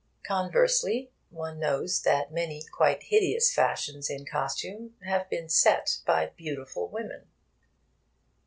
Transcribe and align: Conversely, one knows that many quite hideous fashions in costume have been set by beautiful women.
Conversely, 0.25 1.11
one 1.29 1.59
knows 1.59 2.01
that 2.01 2.33
many 2.33 2.63
quite 2.73 3.03
hideous 3.03 3.53
fashions 3.53 4.09
in 4.09 4.25
costume 4.25 4.95
have 5.03 5.29
been 5.29 5.47
set 5.47 5.99
by 6.07 6.31
beautiful 6.35 6.87
women. 6.89 7.27